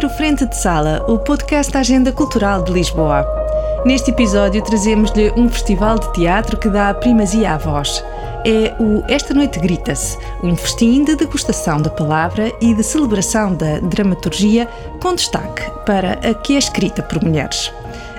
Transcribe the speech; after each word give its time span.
ouvir 0.00 0.04
o 0.04 0.10
Frente 0.10 0.46
de 0.46 0.56
Sala, 0.56 1.04
o 1.08 1.18
podcast 1.18 1.72
da 1.72 1.80
Agenda 1.80 2.12
Cultural 2.12 2.62
de 2.62 2.72
Lisboa. 2.72 3.26
Neste 3.84 4.10
episódio 4.10 4.62
trazemos-lhe 4.62 5.30
um 5.36 5.48
festival 5.48 5.98
de 5.98 6.12
teatro 6.12 6.56
que 6.56 6.68
dá 6.68 6.94
primazia 6.94 7.54
à 7.54 7.58
voz. 7.58 8.02
É 8.46 8.74
o 8.80 9.02
Esta 9.08 9.34
Noite 9.34 9.58
Grita-se, 9.58 10.16
um 10.42 10.56
festim 10.56 11.04
de 11.04 11.16
degustação 11.16 11.82
da 11.82 11.90
palavra 11.90 12.52
e 12.60 12.74
de 12.74 12.82
celebração 12.82 13.54
da 13.54 13.80
dramaturgia 13.80 14.66
com 15.02 15.14
destaque 15.14 15.70
para 15.84 16.12
a 16.12 16.34
que 16.34 16.54
é 16.54 16.58
escrita 16.58 17.02
por 17.02 17.22
mulheres. 17.22 17.72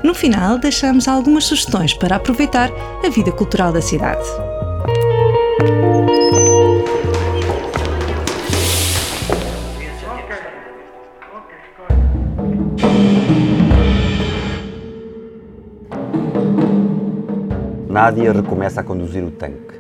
No 0.03 0.13
final, 0.13 0.57
deixamos 0.59 1.07
algumas 1.07 1.45
sugestões 1.45 1.93
para 1.93 2.17
aproveitar 2.17 2.69
a 3.03 3.09
vida 3.09 3.31
cultural 3.31 3.71
da 3.71 3.81
cidade. 3.81 4.23
Nádia 18.01 18.33
recomeça 18.33 18.81
a 18.81 18.83
conduzir 18.83 19.23
o 19.23 19.29
tanque. 19.29 19.79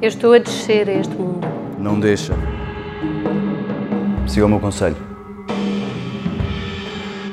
Eu 0.00 0.06
estou 0.06 0.32
a 0.32 0.38
descer 0.38 0.88
a 0.88 0.92
este 0.92 1.12
mundo. 1.12 1.44
Não 1.76 1.98
deixa. 1.98 2.34
Siga 4.28 4.46
o 4.46 4.48
meu 4.48 4.60
conselho. 4.60 4.94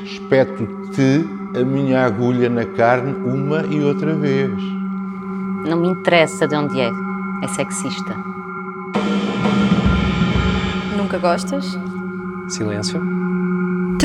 Espeto-te 0.04 1.30
a 1.56 1.64
minha 1.64 2.08
agulha 2.08 2.50
na 2.50 2.66
carne 2.66 3.14
uma 3.14 3.62
e 3.70 3.84
outra 3.84 4.16
vez. 4.16 4.50
Não 5.70 5.78
me 5.78 5.90
interessa 5.90 6.48
de 6.48 6.56
onde 6.56 6.82
é. 6.82 6.90
É 7.44 7.48
sexista. 7.50 8.16
Nunca 10.98 11.20
gostas? 11.20 11.78
Silêncio. 12.50 13.15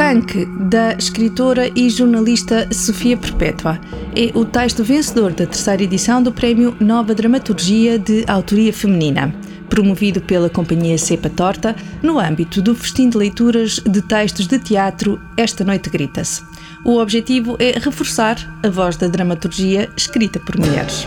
Tanque, 0.01 0.47
da 0.47 0.95
escritora 0.95 1.71
e 1.77 1.91
jornalista 1.91 2.67
Sofia 2.73 3.19
Perpétua, 3.19 3.79
é 4.17 4.31
o 4.35 4.47
texto 4.47 4.83
vencedor 4.83 5.35
da 5.35 5.45
terceira 5.45 5.83
edição 5.83 6.23
do 6.23 6.33
Prémio 6.33 6.75
Nova 6.81 7.15
Dramaturgia 7.15 7.99
de 7.99 8.25
Autoria 8.27 8.73
Feminina, 8.73 9.31
promovido 9.69 10.23
pela 10.23 10.49
Companhia 10.49 10.97
Cepa 10.97 11.29
Torta 11.29 11.77
no 12.03 12.19
âmbito 12.19 12.63
do 12.63 12.75
Festim 12.75 13.11
de 13.11 13.19
Leituras 13.19 13.73
de 13.75 14.01
Textos 14.01 14.47
de 14.47 14.59
Teatro 14.59 15.21
Esta 15.37 15.65
Noite 15.65 15.91
Grita-se. 15.91 16.43
O 16.83 16.97
objetivo 16.97 17.59
é 17.59 17.79
reforçar 17.79 18.39
a 18.65 18.71
voz 18.71 18.97
da 18.97 19.07
dramaturgia 19.07 19.87
escrita 19.99 20.41
por 20.41 20.57
mulheres. 20.59 21.07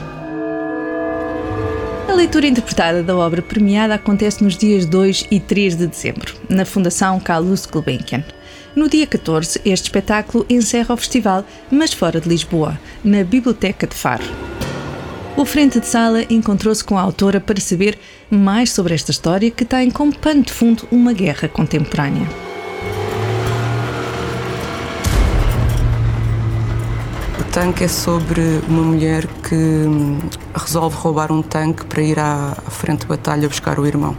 A 2.08 2.14
leitura 2.14 2.46
interpretada 2.46 3.02
da 3.02 3.18
obra 3.18 3.42
premiada 3.42 3.96
acontece 3.96 4.44
nos 4.44 4.56
dias 4.56 4.86
2 4.86 5.30
e 5.32 5.40
3 5.40 5.78
de 5.78 5.88
dezembro, 5.88 6.36
na 6.48 6.64
Fundação 6.64 7.20
Carlos 7.20 7.66
Gulbenkian. 7.66 8.24
No 8.76 8.90
dia 8.90 9.06
14, 9.06 9.62
este 9.66 9.86
espetáculo 9.86 10.48
encerra 10.50 10.96
o 10.96 10.98
festival, 10.98 11.46
mas 11.70 11.94
fora 11.94 12.20
de 12.20 12.28
Lisboa, 12.28 12.80
na 13.04 13.24
Biblioteca 13.24 13.86
de 13.86 13.94
Faro. 13.94 14.24
O 15.38 15.46
Frente 15.46 15.80
de 15.80 15.86
Sala 15.86 16.24
encontrou-se 16.28 16.84
com 16.84 16.98
a 16.98 17.02
autora 17.02 17.40
para 17.40 17.62
saber 17.62 18.00
mais 18.32 18.72
sobre 18.72 18.96
esta 18.96 19.12
história 19.12 19.52
que 19.52 19.64
tem 19.64 19.92
como 19.92 20.18
pano 20.18 20.42
de 20.42 20.52
fundo 20.52 20.88
uma 20.92 21.14
guerra 21.14 21.48
contemporânea. 21.48 22.28
O 27.40 27.44
tanque 27.52 27.84
é 27.84 27.88
sobre 27.88 28.42
uma 28.68 28.82
mulher 28.82 29.28
que 29.48 29.86
resolve 30.56 30.96
roubar 30.96 31.32
um 31.32 31.44
tanque 31.44 31.86
para 31.86 32.02
ir 32.02 32.18
à 32.18 32.56
frente 32.70 33.02
de 33.02 33.06
batalha 33.06 33.48
buscar 33.48 33.78
o 33.80 33.86
irmão. 33.86 34.18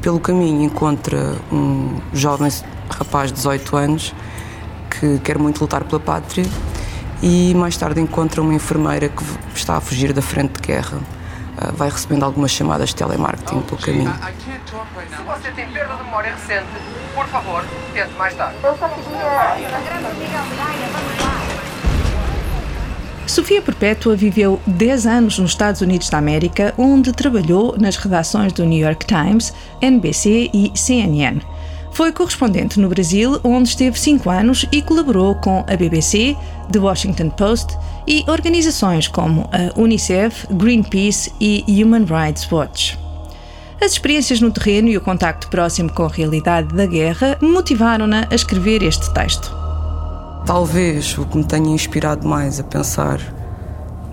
Pelo 0.00 0.18
caminho 0.18 0.62
encontra 0.62 1.36
um 1.52 2.00
jovem 2.12 2.50
rapaz 2.90 3.28
de 3.30 3.34
18 3.34 3.76
anos 3.76 4.14
que 4.88 5.18
quer 5.18 5.38
muito 5.38 5.60
lutar 5.60 5.84
pela 5.84 6.00
pátria 6.00 6.46
e 7.22 7.54
mais 7.54 7.76
tarde 7.76 8.00
encontra 8.00 8.40
uma 8.40 8.54
enfermeira 8.54 9.10
que 9.10 9.22
está 9.54 9.76
a 9.76 9.80
fugir 9.80 10.12
da 10.14 10.22
frente 10.22 10.60
de 10.60 10.66
guerra. 10.66 10.96
Uh, 10.96 11.76
vai 11.76 11.90
recebendo 11.90 12.24
algumas 12.24 12.50
chamadas 12.50 12.88
de 12.88 12.96
telemarketing 12.96 13.60
pelo 13.60 13.80
caminho. 13.80 14.14
Se 14.14 15.22
você 15.22 15.50
tem 15.50 15.70
perda 15.70 15.94
de 15.96 16.04
memória 16.04 16.34
recente, 16.34 16.68
por 17.14 17.26
favor, 17.26 17.62
tente 17.92 18.14
mais 18.14 18.34
tarde. 18.34 18.56
Sofia 23.26 23.62
Perpétua 23.62 24.16
viveu 24.16 24.60
10 24.66 25.06
anos 25.06 25.38
nos 25.38 25.50
Estados 25.52 25.80
Unidos 25.80 26.10
da 26.10 26.18
América, 26.18 26.74
onde 26.76 27.12
trabalhou 27.12 27.76
nas 27.78 27.96
redações 27.96 28.52
do 28.52 28.64
New 28.64 28.78
York 28.78 29.06
Times, 29.06 29.52
NBC 29.80 30.50
e 30.52 30.72
CNN. 30.74 31.40
Foi 31.92 32.12
correspondente 32.12 32.78
no 32.80 32.88
Brasil, 32.88 33.40
onde 33.44 33.68
esteve 33.68 33.98
5 33.98 34.30
anos 34.30 34.66
e 34.72 34.80
colaborou 34.82 35.34
com 35.34 35.64
a 35.68 35.76
BBC, 35.76 36.36
The 36.72 36.78
Washington 36.78 37.30
Post 37.30 37.76
e 38.06 38.24
organizações 38.28 39.06
como 39.06 39.48
a 39.52 39.78
UNICEF, 39.78 40.46
Greenpeace 40.52 41.32
e 41.40 41.64
Human 41.68 42.04
Rights 42.04 42.50
Watch. 42.50 42.98
As 43.80 43.92
experiências 43.92 44.40
no 44.40 44.50
terreno 44.50 44.88
e 44.88 44.96
o 44.96 45.00
contacto 45.00 45.48
próximo 45.48 45.90
com 45.92 46.04
a 46.04 46.08
realidade 46.08 46.74
da 46.74 46.86
guerra 46.86 47.38
motivaram-na 47.40 48.26
a 48.30 48.34
escrever 48.34 48.82
este 48.82 49.12
texto. 49.14 49.59
Talvez 50.46 51.16
o 51.18 51.26
que 51.26 51.36
me 51.36 51.44
tenha 51.44 51.70
inspirado 51.70 52.26
mais 52.26 52.58
a 52.58 52.64
pensar 52.64 53.20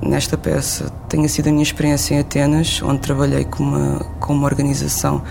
nesta 0.01 0.37
peça 0.37 0.91
tenha 1.09 1.27
sido 1.27 1.47
a 1.47 1.51
minha 1.51 1.63
experiência 1.63 2.15
em 2.15 2.19
Atenas, 2.19 2.81
onde 2.83 2.99
trabalhei 2.99 3.45
com 3.45 3.63
uma, 3.63 3.99
com 4.19 4.33
uma 4.33 4.45
organização 4.45 5.23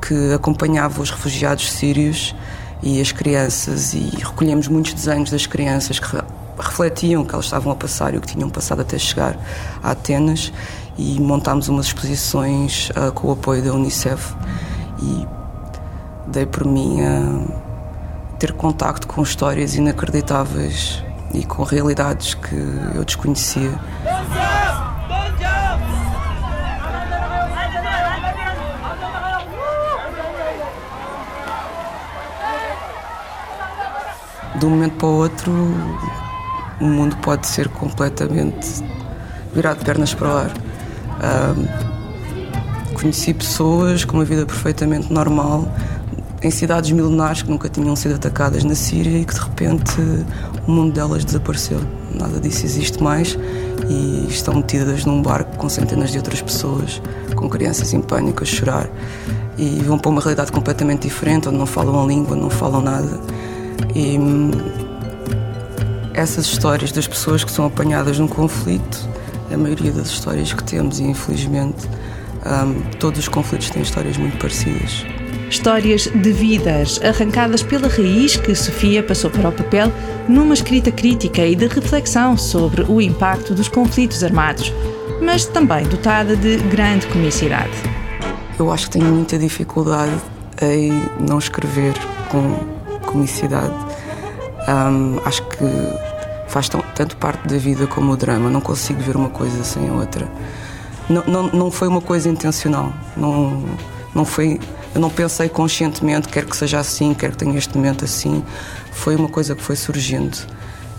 que 0.00 0.32
acompanhava 0.34 1.00
os 1.00 1.10
refugiados 1.10 1.72
sírios 1.72 2.34
e 2.82 3.00
as 3.00 3.12
crianças 3.12 3.94
e 3.94 4.10
recolhemos 4.18 4.68
muitos 4.68 4.92
desenhos 4.92 5.30
das 5.30 5.46
crianças 5.46 5.98
que 5.98 6.16
refletiam 6.58 7.22
o 7.22 7.26
que 7.26 7.34
elas 7.34 7.46
estavam 7.46 7.72
a 7.72 7.76
passar 7.76 8.12
e 8.12 8.18
o 8.18 8.20
que 8.20 8.26
tinham 8.26 8.50
passado 8.50 8.82
até 8.82 8.98
chegar 8.98 9.38
a 9.82 9.92
Atenas 9.92 10.52
e 10.98 11.18
montámos 11.20 11.68
umas 11.68 11.86
exposições 11.86 12.90
uh, 12.90 13.10
com 13.12 13.28
o 13.28 13.32
apoio 13.32 13.62
da 13.62 13.72
Unicef 13.72 14.34
e 15.02 15.26
dei 16.26 16.44
por 16.44 16.66
mim 16.66 17.00
a 17.00 17.63
ter 18.38 18.52
contacto 18.52 19.06
com 19.06 19.22
histórias 19.22 19.74
inacreditáveis 19.74 21.02
e 21.32 21.44
com 21.44 21.62
realidades 21.62 22.34
que 22.34 22.54
eu 22.94 23.04
desconhecia. 23.04 23.72
De 34.56 34.66
um 34.66 34.70
momento 34.70 34.96
para 34.96 35.06
o 35.06 35.16
outro, 35.16 35.52
o 36.80 36.84
mundo 36.84 37.16
pode 37.16 37.46
ser 37.46 37.68
completamente 37.68 38.84
virado 39.52 39.80
de 39.80 39.84
pernas 39.84 40.14
para 40.14 40.28
o 40.28 40.36
ar. 40.36 40.50
Um, 41.24 42.94
conheci 42.94 43.34
pessoas 43.34 44.04
com 44.04 44.16
uma 44.16 44.24
vida 44.24 44.46
perfeitamente 44.46 45.12
normal, 45.12 45.68
em 46.44 46.50
cidades 46.50 46.90
milenares 46.92 47.40
que 47.40 47.50
nunca 47.50 47.70
tinham 47.70 47.96
sido 47.96 48.16
atacadas 48.16 48.64
na 48.64 48.74
Síria 48.74 49.18
e 49.18 49.24
que 49.24 49.32
de 49.32 49.40
repente 49.40 49.94
o 50.68 50.70
mundo 50.70 50.92
delas 50.92 51.24
desapareceu. 51.24 51.80
Nada 52.14 52.38
disso 52.38 52.66
existe 52.66 53.02
mais 53.02 53.38
e 53.88 54.26
estão 54.28 54.54
metidas 54.54 55.06
num 55.06 55.22
barco 55.22 55.56
com 55.56 55.70
centenas 55.70 56.12
de 56.12 56.18
outras 56.18 56.42
pessoas, 56.42 57.00
com 57.34 57.48
crianças 57.48 57.94
em 57.94 58.02
pânico 58.02 58.42
a 58.42 58.46
chorar 58.46 58.90
e 59.56 59.80
vão 59.86 59.98
para 59.98 60.10
uma 60.10 60.20
realidade 60.20 60.52
completamente 60.52 61.08
diferente, 61.08 61.48
onde 61.48 61.56
não 61.56 61.66
falam 61.66 62.04
a 62.04 62.06
língua, 62.06 62.36
não 62.36 62.50
falam 62.50 62.82
nada. 62.82 63.18
E 63.94 64.18
hum, 64.18 64.50
essas 66.12 66.44
histórias 66.44 66.92
das 66.92 67.08
pessoas 67.08 67.42
que 67.42 67.50
são 67.50 67.64
apanhadas 67.64 68.18
num 68.18 68.28
conflito, 68.28 69.08
a 69.50 69.56
maioria 69.56 69.92
das 69.92 70.08
histórias 70.08 70.52
que 70.52 70.62
temos, 70.62 70.98
e 70.98 71.04
infelizmente 71.04 71.88
um, 72.44 72.82
todos 72.98 73.20
os 73.20 73.28
conflitos 73.28 73.70
têm 73.70 73.80
histórias 73.80 74.18
muito 74.18 74.36
parecidas. 74.36 75.23
Histórias 75.50 76.06
de 76.06 76.32
vidas 76.32 77.00
arrancadas 77.02 77.62
pela 77.62 77.88
raiz 77.88 78.36
que 78.36 78.54
Sofia 78.54 79.02
passou 79.02 79.30
para 79.30 79.48
o 79.48 79.52
papel 79.52 79.92
numa 80.28 80.54
escrita 80.54 80.90
crítica 80.90 81.44
e 81.44 81.54
de 81.54 81.66
reflexão 81.66 82.36
sobre 82.36 82.82
o 82.82 83.00
impacto 83.00 83.54
dos 83.54 83.68
conflitos 83.68 84.24
armados, 84.24 84.72
mas 85.22 85.44
também 85.44 85.84
dotada 85.84 86.36
de 86.36 86.56
grande 86.56 87.06
comicidade. 87.06 87.72
Eu 88.58 88.72
acho 88.72 88.86
que 88.86 88.98
tenho 88.98 89.12
muita 89.12 89.38
dificuldade 89.38 90.12
em 90.62 90.92
não 91.20 91.38
escrever 91.38 91.94
com 92.28 92.74
comicidade. 93.06 93.74
Um, 94.68 95.20
acho 95.24 95.42
que 95.48 95.64
faz 96.48 96.68
tão, 96.68 96.80
tanto 96.94 97.16
parte 97.16 97.46
da 97.48 97.58
vida 97.58 97.86
como 97.86 98.12
o 98.12 98.16
drama. 98.16 98.48
Não 98.48 98.60
consigo 98.60 99.00
ver 99.00 99.16
uma 99.16 99.28
coisa 99.28 99.62
sem 99.64 99.88
a 99.88 99.92
outra. 99.92 100.28
Não, 101.08 101.24
não, 101.26 101.42
não 101.48 101.70
foi 101.70 101.88
uma 101.88 102.00
coisa 102.00 102.28
intencional. 102.28 102.92
Não, 103.16 103.62
não 104.14 104.24
foi 104.24 104.60
eu 104.94 105.00
não 105.00 105.10
pensei 105.10 105.48
conscientemente, 105.48 106.28
quer 106.28 106.44
que 106.44 106.56
seja 106.56 106.78
assim, 106.78 107.12
quer 107.14 107.32
que 107.32 107.38
tenha 107.38 107.56
este 107.58 107.76
momento 107.76 108.04
assim. 108.04 108.44
Foi 108.92 109.16
uma 109.16 109.28
coisa 109.28 109.54
que 109.54 109.62
foi 109.62 109.76
surgindo. 109.76 110.36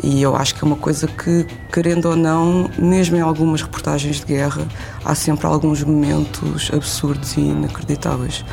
E 0.03 0.21
eu 0.21 0.35
acho 0.35 0.53
que 0.53 0.63
é 0.63 0.67
uma 0.67 0.75
coisa 0.75 1.07
que, 1.07 1.47
querendo 1.71 2.09
ou 2.09 2.15
não, 2.15 2.69
mesmo 2.77 3.15
em 3.15 3.21
algumas 3.21 3.61
reportagens 3.61 4.17
de 4.17 4.25
guerra, 4.25 4.67
há 5.03 5.15
sempre 5.15 5.47
alguns 5.47 5.81
momentos 5.81 6.69
absurdos 6.73 7.37
e 7.37 7.41
inacreditáveis, 7.41 8.43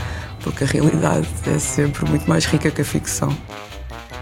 porque 0.43 0.65
a 0.65 0.67
realidade 0.67 1.29
é 1.47 1.59
sempre 1.59 2.09
muito 2.09 2.29
mais 2.29 2.45
rica 2.47 2.71
que 2.71 2.81
a 2.81 2.85
ficção. 2.85 3.37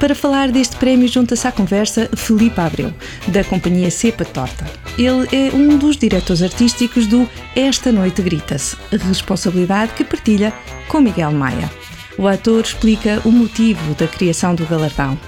Para 0.01 0.15
falar 0.15 0.51
deste 0.51 0.77
prémio, 0.77 1.07
junta-se 1.07 1.47
à 1.47 1.53
conversa 1.53 2.09
Felipe 2.17 2.59
Abreu, 2.59 2.91
da 3.29 3.45
companhia 3.45 3.91
Cepa 3.91 4.25
Torta. 4.25 4.65
Ele 4.97 5.29
é 5.31 5.55
um 5.55 5.77
dos 5.77 5.99
diretores 5.99 6.43
artísticos 6.43 7.07
do 7.07 7.29
Esta 7.55 7.93
Noite 7.93 8.23
Grita-se, 8.23 8.79
responsabilidade 8.91 9.93
que 9.93 10.03
partilha 10.03 10.55
com 10.89 11.03
Miguel 11.03 11.33
Maia. 11.33 11.71
O 12.17 12.27
ator 12.27 12.63
explica 12.65 13.21
o 13.27 13.31
motivo 13.31 13.95
da 13.95 14.09
criação 14.09 14.55
do 14.55 14.65
galardão. 14.65 15.19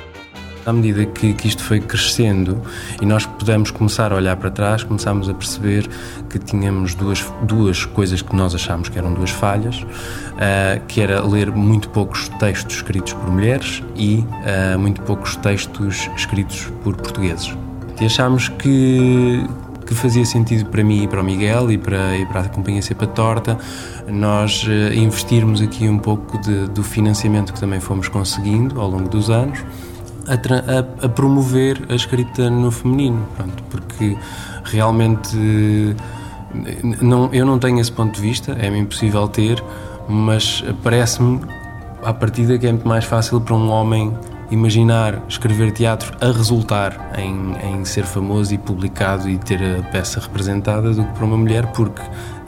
À 0.64 0.72
medida 0.72 1.04
que, 1.06 1.34
que, 1.34 1.48
isto 1.48 1.62
foi 1.64 1.80
crescendo 1.80 2.62
e 3.00 3.06
nós 3.06 3.26
pudemos 3.26 3.72
começar 3.72 4.12
a 4.12 4.16
olhar 4.16 4.36
para 4.36 4.48
trás, 4.48 4.84
começámos 4.84 5.28
a 5.28 5.34
perceber 5.34 5.88
que 6.30 6.38
tínhamos 6.38 6.94
duas, 6.94 7.24
duas 7.42 7.84
coisas 7.84 8.22
que 8.22 8.34
nós 8.36 8.54
achámos 8.54 8.88
que 8.88 8.96
eram 8.96 9.12
duas 9.12 9.30
falhas, 9.30 9.82
uh, 9.82 10.80
que 10.86 11.00
era 11.00 11.20
ler 11.20 11.50
muito 11.50 11.88
poucos 11.88 12.28
textos 12.38 12.76
escritos 12.76 13.12
por 13.12 13.28
mulheres 13.28 13.82
e 13.96 14.18
uh, 14.18 14.78
muito 14.78 15.02
poucos 15.02 15.34
textos 15.34 16.08
escritos 16.16 16.70
por 16.84 16.94
portugueses. 16.94 17.56
E 18.00 18.06
achámos 18.06 18.48
que, 18.48 19.44
que 19.84 19.94
fazia 19.94 20.24
sentido 20.24 20.66
para 20.66 20.84
mim 20.84 21.02
e 21.02 21.08
para 21.08 21.20
o 21.20 21.24
Miguel 21.24 21.72
e 21.72 21.78
para, 21.78 22.16
e 22.16 22.24
para 22.26 22.42
a 22.42 22.48
Companhia 22.48 22.82
Cepa 22.82 23.06
Torta 23.08 23.58
nós 24.06 24.62
uh, 24.62 24.94
investirmos 24.94 25.60
aqui 25.60 25.88
um 25.88 25.98
pouco 25.98 26.38
de, 26.38 26.68
do 26.68 26.84
financiamento 26.84 27.52
que 27.52 27.58
também 27.58 27.80
fomos 27.80 28.06
conseguindo 28.06 28.80
ao 28.80 28.88
longo 28.88 29.08
dos 29.08 29.28
anos 29.28 29.58
a, 30.26 30.34
a, 30.34 31.06
a, 31.06 31.08
promover 31.08 31.82
a 31.88 31.94
escrita 31.94 32.48
no 32.50 32.70
feminino, 32.70 33.26
pronto, 33.36 33.62
porque 33.64 34.16
realmente 34.64 35.36
não, 37.00 37.32
eu 37.32 37.46
não 37.46 37.58
tenho 37.58 37.80
esse 37.80 37.92
ponto 37.92 38.14
de 38.14 38.20
vista, 38.20 38.52
é-me 38.52 38.78
impossível 38.78 39.26
ter, 39.28 39.62
mas 40.08 40.62
parece-me 40.82 41.40
à 42.02 42.12
partida 42.12 42.58
que 42.58 42.66
é 42.66 42.72
muito 42.72 42.86
mais 42.86 43.04
fácil 43.04 43.40
para 43.40 43.54
um 43.54 43.70
homem 43.70 44.12
imaginar 44.50 45.22
escrever 45.28 45.72
teatro 45.72 46.14
a 46.20 46.26
resultar 46.30 47.12
em, 47.16 47.54
em 47.64 47.84
ser 47.84 48.04
famoso 48.04 48.52
e 48.52 48.58
publicado 48.58 49.28
e 49.28 49.38
ter 49.38 49.60
a 49.78 49.82
peça 49.84 50.20
representada 50.20 50.92
do 50.92 51.04
que 51.04 51.12
para 51.12 51.24
uma 51.24 51.36
mulher, 51.36 51.69
porque 51.69 52.02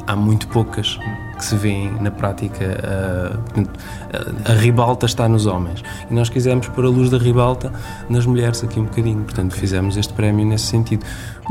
há 0.06 0.14
muito 0.14 0.46
poucas 0.48 0.98
que 1.34 1.44
se 1.44 1.56
vêem 1.56 1.90
na 2.00 2.10
prática. 2.10 2.78
A, 2.84 4.50
a, 4.50 4.54
ribalta 4.54 5.06
está 5.06 5.28
nos 5.28 5.46
homens. 5.46 5.82
E 6.10 6.14
nós 6.14 6.28
quisemos 6.28 6.68
pôr 6.68 6.84
a 6.84 6.88
luz 6.88 7.10
da 7.10 7.18
ribalta 7.18 7.72
nas 8.08 8.26
mulheres 8.26 8.62
aqui 8.62 8.80
um 8.80 8.84
bocadinho. 8.84 9.22
Portanto, 9.22 9.54
fizemos 9.54 9.96
este 9.96 10.12
prémio 10.12 10.46
nesse 10.46 10.66
sentido. 10.66 11.04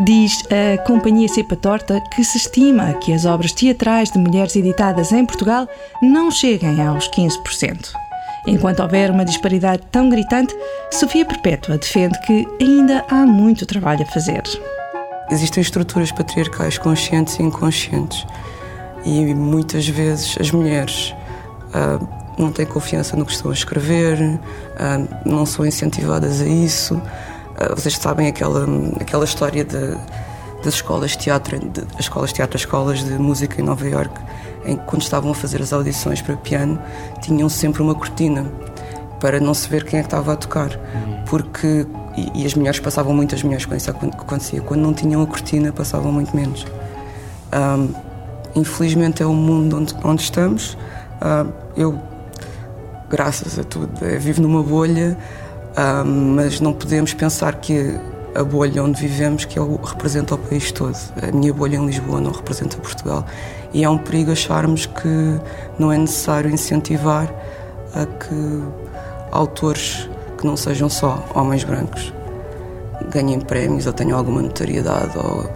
Diz 0.06 0.44
a 0.52 0.82
Companhia 0.84 1.28
Cepa 1.28 1.56
Torta 1.56 2.02
que 2.16 2.24
se 2.24 2.38
estima 2.38 2.94
que 2.94 3.14
as 3.14 3.26
obras 3.26 3.52
teatrais 3.52 4.12
de 4.12 4.20
mulheres 4.20 4.56
editadas 4.56 5.12
em 5.12 5.26
Portugal 5.26 5.68
não 6.02 6.32
cheguem 6.32 6.82
aos 6.82 7.10
15%. 7.10 7.92
Enquanto 8.46 8.82
houver 8.82 9.10
uma 9.10 9.24
disparidade 9.24 9.84
tão 9.90 10.10
gritante, 10.10 10.54
Sofia 10.92 11.26
Perpétua 11.26 11.78
defende 11.78 12.20
que 12.22 12.46
ainda 12.60 13.06
há 13.10 13.26
muito 13.26 13.66
trabalho 13.66 14.04
a 14.04 14.12
fazer. 14.12 14.44
Existem 15.32 15.62
estruturas 15.62 16.12
patriarcais 16.12 16.78
conscientes 16.78 17.40
e 17.40 17.44
inconscientes 17.44 18.26
e 19.06 19.34
muitas 19.34 19.88
vezes 19.88 20.38
as 20.40 20.52
mulheres 20.52 21.14
uh, 21.70 22.08
não 22.38 22.52
têm 22.52 22.66
confiança 22.66 23.16
no 23.16 23.26
que 23.26 23.32
estão 23.32 23.52
a 23.52 23.54
escrever, 23.54 24.20
uh, 24.20 25.30
não 25.30 25.46
são 25.46 25.66
incentivadas 25.66 26.42
a 26.42 26.46
isso. 26.46 26.96
Uh, 26.96 27.76
vocês 27.76 27.98
sabem 27.98 28.28
aquela, 28.28 28.66
aquela 29.00 29.26
história 29.26 29.64
de, 29.64 29.98
das 30.64 30.76
escolas 30.76 31.12
de 31.12 31.18
teatro, 31.20 31.60
de, 31.60 31.82
as 31.96 32.02
escolas 32.02 32.30
de 32.30 32.36
teatro, 32.36 32.56
as 32.56 32.62
escolas 32.62 33.04
de 33.04 33.14
música 33.14 33.62
em 33.62 33.64
Nova 33.64 33.88
York, 33.88 34.14
em 34.66 34.78
que 34.78 34.84
quando 34.86 35.02
estavam 35.02 35.32
a 35.32 35.36
fazer 35.36 35.62
as 35.62 35.74
audições 35.74 36.22
para 36.22 36.38
piano, 36.38 36.80
tinham 37.22 37.50
sempre 37.50 37.82
uma 37.82 37.94
cortina 37.94 38.46
para 39.20 39.40
não 39.40 39.54
se 39.54 39.70
ver 39.70 39.86
quem 39.86 40.00
é 40.00 40.02
que 40.02 40.08
estava 40.08 40.34
a 40.34 40.36
tocar. 40.36 40.70
Porque, 41.30 41.86
e, 42.16 42.44
e 42.44 42.46
as 42.46 42.54
mulheres 42.54 42.80
passavam 42.80 43.14
muito, 43.14 43.36
as 43.36 43.44
mulheres 43.44 43.66
quando 43.66 43.80
isso 43.80 43.90
acontecia, 43.90 44.62
quando 44.62 44.82
não 44.82 44.94
tinham 44.94 45.22
a 45.22 45.28
cortina 45.28 45.72
passavam 45.72 46.12
muito 46.12 46.36
menos. 46.36 46.66
Um, 47.54 48.12
Infelizmente 48.56 49.24
é 49.24 49.26
o 49.26 49.34
mundo 49.34 49.78
onde, 49.78 49.96
onde 50.04 50.22
estamos. 50.22 50.78
Uh, 51.22 51.52
eu, 51.76 52.00
graças 53.10 53.58
a 53.58 53.64
tudo, 53.64 53.90
é, 54.06 54.18
vivo 54.18 54.42
numa 54.42 54.62
bolha, 54.62 55.18
uh, 55.72 56.06
mas 56.06 56.60
não 56.60 56.74
podemos 56.74 57.14
pensar 57.14 57.56
que 57.56 58.00
a 58.36 58.44
bolha 58.44 58.84
onde 58.84 59.00
vivemos 59.00 59.46
que 59.46 59.58
é 59.58 59.62
o, 59.62 59.76
representa 59.76 60.36
o 60.36 60.38
país 60.38 60.72
todo. 60.72 60.98
A 61.22 61.32
minha 61.32 61.54
bolha 61.54 61.78
em 61.78 61.86
Lisboa 61.86 62.20
não 62.20 62.32
representa 62.32 62.78
Portugal. 62.78 63.26
E 63.74 63.84
é 63.84 63.90
um 63.90 63.98
perigo 63.98 64.32
acharmos 64.32 64.86
que 64.86 65.40
não 65.80 65.92
é 65.92 65.98
necessário 65.98 66.50
incentivar 66.50 67.34
a 67.96 68.06
que 68.06 68.64
autores 69.32 70.10
que 70.38 70.46
não 70.46 70.56
sejam 70.56 70.90
só 70.90 71.24
homens 71.34 71.64
brancos 71.64 72.14
ganhem 73.12 73.40
prémios 73.40 73.86
ou 73.86 73.94
tenham 73.94 74.18
alguma 74.18 74.42
notoriedade 74.42 75.18
ou 75.18 75.50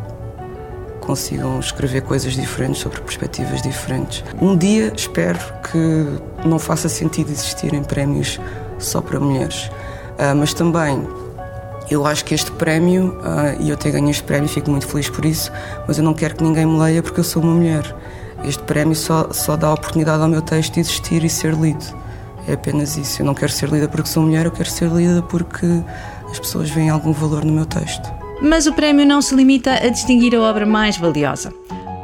consigam 1.07 1.57
escrever 1.59 2.01
coisas 2.01 2.33
diferentes 2.33 2.81
sobre 2.81 3.00
perspectivas 3.00 3.62
diferentes. 3.62 4.24
Um 4.42 4.57
dia 4.57 4.92
espero 4.95 5.39
que 5.71 6.45
não 6.45 6.59
faça 6.59 6.89
sentido 6.89 7.31
existirem 7.31 7.81
prémios 7.81 8.39
só 8.77 9.00
para 9.01 9.18
mulheres, 9.19 9.71
uh, 10.19 10.36
mas 10.36 10.54
também 10.54 11.07
eu 11.89 12.06
acho 12.06 12.25
que 12.25 12.36
este 12.36 12.51
prémio, 12.51 13.18
uh, 13.21 13.62
e 13.62 13.69
eu 13.69 13.75
até 13.75 13.89
ganhei 13.89 14.12
este 14.12 14.24
prémio, 14.24 14.50
fico 14.50 14.69
muito 14.69 14.86
feliz 14.86 15.09
por 15.09 15.24
isso, 15.24 15.50
mas 15.88 15.98
eu 15.98 16.04
não 16.04 16.13
quero 16.13 16.36
que 16.36 16.44
ninguém 16.44 16.65
me 16.65 16.77
leia 16.77 17.01
porque 17.01 17.21
eu 17.21 17.24
sou 17.24 17.42
uma 17.42 17.54
mulher. 17.54 17.95
Este 18.44 18.62
prémio 18.63 18.95
só, 18.95 19.30
só 19.31 19.56
dá 19.56 19.68
a 19.68 19.74
oportunidade 19.74 20.21
ao 20.21 20.27
meu 20.27 20.42
texto 20.42 20.74
de 20.74 20.81
existir 20.81 21.24
e 21.24 21.30
ser 21.30 21.54
lido. 21.54 21.86
É 22.48 22.54
apenas 22.54 22.98
isso. 22.98 23.21
Eu 23.21 23.25
não 23.25 23.33
quero 23.33 23.51
ser 23.51 23.69
lida 23.69 23.88
porque 23.88 24.09
sou 24.09 24.24
mulher, 24.24 24.45
eu 24.45 24.51
quero 24.51 24.69
ser 24.69 24.89
lida 24.89 25.21
porque 25.24 25.65
as 26.30 26.38
pessoas 26.38 26.69
veem 26.69 26.89
algum 26.89 27.12
valor 27.12 27.44
no 27.44 27.51
meu 27.51 27.65
texto. 27.65 28.27
Mas 28.42 28.68
o 28.68 28.74
prémio 28.74 29.06
não 29.06 29.22
se 29.22 29.36
limita 29.36 29.73
a 29.73 29.90
distinguir 29.90 30.35
a 30.35 30.42
obra 30.42 30.66
mais 30.66 30.97
valiosa. 30.97 31.54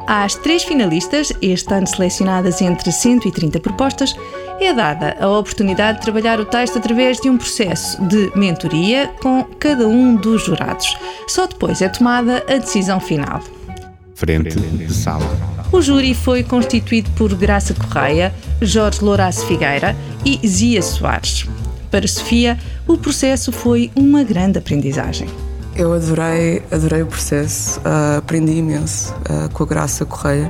Às 0.06 0.34
três 0.34 0.62
finalistas, 0.62 1.32
este 1.40 1.72
ano 1.72 1.86
selecionadas 1.86 2.60
entre 2.60 2.92
130 2.92 3.58
propostas, 3.60 4.14
é 4.60 4.72
dada 4.72 5.16
a 5.18 5.28
oportunidade 5.28 5.98
de 5.98 6.04
trabalhar 6.04 6.38
o 6.38 6.44
texto 6.44 6.78
através 6.78 7.18
de 7.20 7.30
um 7.30 7.38
processo 7.38 8.02
de 8.04 8.30
mentoria 8.36 9.08
com 9.22 9.44
cada 9.58 9.88
um 9.88 10.14
dos 10.14 10.44
jurados. 10.44 10.96
Só 11.26 11.46
depois 11.46 11.80
é 11.80 11.88
tomada 11.88 12.44
a 12.48 12.58
decisão 12.58 13.00
final. 13.00 13.40
Frente 14.14 14.60
de 14.60 14.92
sala. 14.92 15.26
O 15.72 15.82
júri 15.82 16.14
foi 16.14 16.44
constituído 16.44 17.10
por 17.12 17.34
Graça 17.34 17.74
Correia, 17.74 18.32
Jorge 18.60 19.02
Louras 19.02 19.42
Figueira 19.42 19.96
e 20.24 20.46
Zia 20.46 20.82
Soares. 20.82 21.46
Para 21.90 22.06
Sofia, 22.06 22.58
o 22.86 22.96
processo 22.96 23.50
foi 23.50 23.90
uma 23.96 24.22
grande 24.22 24.58
aprendizagem. 24.58 25.28
Eu 25.76 25.92
adorei, 25.92 26.62
adorei 26.70 27.02
o 27.02 27.06
processo, 27.06 27.80
uh, 27.80 28.18
aprendi 28.18 28.52
imenso 28.52 29.12
uh, 29.12 29.52
com 29.52 29.64
a 29.64 29.66
Graça 29.66 30.04
Correia. 30.04 30.48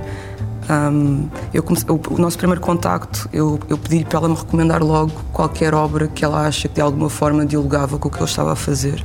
Um, 0.68 1.30
comecei, 1.64 1.88
o, 1.88 1.98
o, 2.10 2.18
nosso 2.18 2.36
primeiro 2.36 2.60
contacto, 2.60 3.26
eu, 3.32 3.58
eu 3.66 3.78
pedi 3.78 4.04
para 4.04 4.18
ela 4.18 4.28
me 4.28 4.34
recomendar 4.34 4.82
logo 4.82 5.12
qualquer 5.32 5.72
obra 5.72 6.08
que 6.08 6.26
ela 6.26 6.46
acha 6.46 6.68
que 6.68 6.74
de 6.74 6.82
alguma 6.82 7.08
forma 7.08 7.46
dialogava 7.46 7.98
com 7.98 8.08
o 8.08 8.10
que 8.10 8.20
eu 8.20 8.26
estava 8.26 8.52
a 8.52 8.56
fazer. 8.56 9.02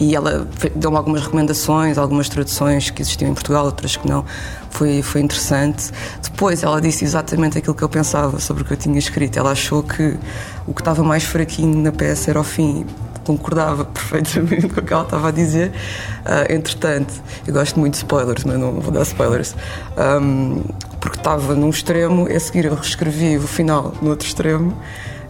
E 0.00 0.16
ela 0.16 0.48
deu-me 0.74 0.96
algumas 0.96 1.22
recomendações, 1.22 1.98
algumas 1.98 2.28
traduções 2.28 2.90
que 2.90 3.00
existiam 3.00 3.30
em 3.30 3.34
Portugal, 3.34 3.64
outras 3.64 3.96
que 3.96 4.08
não. 4.08 4.24
Foi, 4.70 5.02
foi 5.02 5.20
interessante. 5.20 5.92
Depois 6.20 6.64
ela 6.64 6.80
disse 6.80 7.04
exatamente 7.04 7.58
aquilo 7.58 7.76
que 7.76 7.84
eu 7.84 7.88
pensava 7.88 8.40
sobre 8.40 8.64
o 8.64 8.66
que 8.66 8.72
eu 8.72 8.76
tinha 8.76 8.98
escrito. 8.98 9.38
Ela 9.38 9.52
achou 9.52 9.84
que 9.84 10.18
o 10.66 10.74
que 10.74 10.80
estava 10.80 11.04
mais 11.04 11.22
fraquinho 11.22 11.80
na 11.80 11.92
peça 11.92 12.30
era 12.30 12.40
o 12.40 12.44
fim 12.44 12.84
concordava 13.24 13.84
perfeitamente 13.92 14.68
com 14.68 14.80
o 14.80 14.82
que 14.82 14.92
ela 14.92 15.02
estava 15.02 15.28
a 15.28 15.30
dizer. 15.30 15.70
Uh, 15.70 16.52
entretanto, 16.52 17.12
eu 17.46 17.52
gosto 17.52 17.78
muito 17.78 17.94
de 17.94 17.98
spoilers, 17.98 18.44
mas 18.44 18.58
não 18.58 18.72
vou 18.80 18.92
dar 18.92 19.02
spoilers, 19.02 19.54
um, 20.20 20.62
porque 21.00 21.18
estava 21.18 21.54
num 21.54 21.70
extremo, 21.70 22.28
e 22.28 22.34
a 22.34 22.40
seguir 22.40 22.66
eu 22.66 22.74
reescrevi 22.74 23.36
o 23.36 23.42
final 23.42 23.92
no 24.00 24.10
outro 24.10 24.26
extremo 24.26 24.76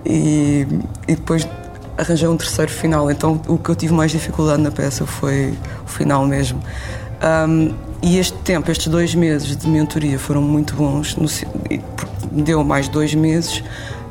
e, 0.04 0.66
e 1.08 1.14
depois 1.14 1.48
arranjei 1.96 2.28
um 2.28 2.36
terceiro 2.36 2.70
final. 2.70 3.10
Então, 3.10 3.40
o 3.48 3.58
que 3.58 3.70
eu 3.70 3.74
tive 3.74 3.92
mais 3.92 4.10
dificuldade 4.10 4.62
na 4.62 4.70
peça 4.70 5.06
foi 5.06 5.54
o 5.84 5.88
final 5.88 6.26
mesmo. 6.26 6.60
Um, 7.48 7.74
e 8.02 8.18
este 8.18 8.36
tempo, 8.38 8.70
estes 8.70 8.88
dois 8.88 9.14
meses 9.14 9.56
de 9.56 9.66
mentoria 9.66 10.18
foram 10.18 10.42
muito 10.42 10.74
bons, 10.74 11.16
no, 11.16 11.26
deu 12.30 12.62
mais 12.62 12.86
dois 12.88 13.14
meses 13.14 13.62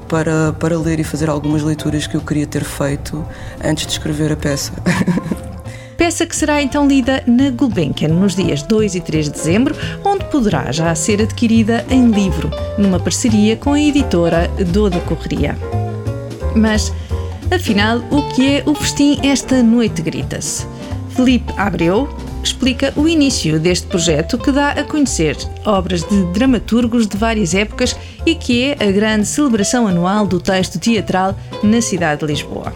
para, 0.08 0.54
para 0.54 0.78
ler 0.78 1.00
e 1.00 1.04
fazer 1.04 1.30
algumas 1.30 1.64
leituras 1.64 2.08
que 2.08 2.16
eu 2.16 2.22
queria 2.22 2.46
ter 2.46 2.64
feito 2.64 3.26
antes 3.64 3.86
de 3.86 3.94
escrever 3.94 4.32
a 4.32 4.36
peça. 4.36 4.72
Peça 5.98 6.26
que 6.26 6.36
será 6.36 6.62
então 6.62 6.88
lida 6.88 7.24
na 7.26 7.50
Gulbenkian 7.50 8.10
nos 8.10 8.36
dias 8.36 8.62
2 8.64 8.96
e 8.96 9.02
3 9.02 9.26
de 9.26 9.32
dezembro, 9.32 9.76
onde 10.04 10.26
poderá 10.26 10.72
já 10.72 10.94
ser 10.96 11.22
adquirida 11.22 11.86
em 11.90 12.10
livro, 12.10 12.50
numa 12.78 13.00
parceria 13.00 13.56
com 13.56 13.74
a 13.74 13.80
editora 13.80 14.50
Doda 14.72 15.00
Correria. 15.02 15.58
Mas 16.56 16.92
Afinal, 17.54 18.00
o 18.10 18.24
que 18.30 18.58
é 18.58 18.64
o 18.66 18.74
festim 18.74 19.20
Esta 19.22 19.62
Noite 19.62 20.02
Grita-se? 20.02 20.66
Felipe 21.10 21.54
Abreu 21.56 22.10
explica 22.44 22.94
o 22.96 23.08
início 23.08 23.60
deste 23.60 23.88
projeto 23.88 24.38
que 24.38 24.52
dá 24.52 24.72
a 24.72 24.84
conhecer 24.84 25.38
obras 25.66 26.04
de 26.04 26.24
dramaturgos 26.34 27.08
de 27.08 27.18
várias 27.18 27.54
épocas 27.54 27.96
e 28.26 28.36
que 28.36 28.64
é 28.64 28.88
a 28.88 28.92
grande 28.92 29.26
celebração 29.26 29.88
anual 29.88 30.28
do 30.28 30.40
texto 30.40 30.80
teatral 30.80 31.36
na 31.64 31.82
cidade 31.82 32.22
de 32.22 32.28
Lisboa. 32.28 32.74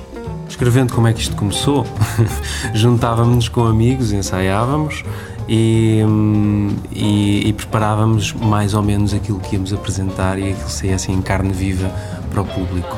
Escrevendo 0.50 0.94
como 0.94 1.08
é 1.08 1.14
que 1.14 1.22
isto 1.22 1.36
começou, 1.36 1.86
juntávamos-nos 2.74 3.50
com 3.50 3.66
amigos, 3.66 4.14
ensaiávamos 4.14 5.04
e, 5.48 6.02
e, 6.92 7.50
e, 7.50 7.54
preparávamos 7.54 8.34
mais 8.34 8.74
ou 8.74 8.82
menos 8.82 9.14
aquilo 9.14 9.40
que 9.40 9.56
íamos 9.56 9.74
apresentar 9.74 10.40
e 10.40 10.52
aquilo 10.52 10.70
saía 10.70 10.96
assim 10.96 11.14
em 11.14 11.22
carne 11.22 11.54
viva 11.54 11.90
para 12.32 12.42
o 12.42 12.46
público. 12.46 12.98